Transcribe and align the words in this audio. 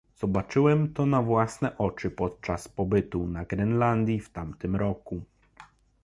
Zobaczyłem 0.15 0.93
to 0.93 1.05
na 1.05 1.21
własne 1.21 1.77
oczy 1.77 2.11
podczas 2.11 2.67
pobytu 2.67 3.27
na 3.27 3.45
Grenlandii 3.45 4.19
w 4.19 4.29
tamtym 4.29 4.75
roku 4.75 5.21